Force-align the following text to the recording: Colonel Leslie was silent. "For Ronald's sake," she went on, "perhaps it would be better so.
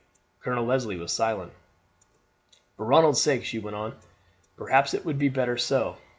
Colonel 0.39 0.65
Leslie 0.65 0.97
was 0.97 1.11
silent. 1.11 1.51
"For 2.75 2.87
Ronald's 2.87 3.21
sake," 3.21 3.45
she 3.45 3.59
went 3.59 3.75
on, 3.75 3.95
"perhaps 4.57 4.95
it 4.95 5.05
would 5.05 5.19
be 5.19 5.29
better 5.29 5.59
so. 5.59 5.97